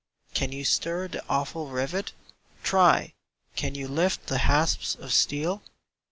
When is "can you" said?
0.33-0.65, 3.55-3.87